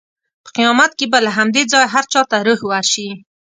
[0.45, 3.09] په قیامت کې به له همدې ځایه هر چا ته روح ورشي.